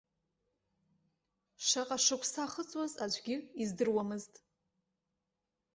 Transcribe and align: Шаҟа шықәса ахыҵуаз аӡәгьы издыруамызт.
Шаҟа 1.65 1.97
шықәса 2.05 2.41
ахыҵуаз 2.43 2.93
аӡәгьы 3.03 3.35
издыруамызт. 3.61 4.33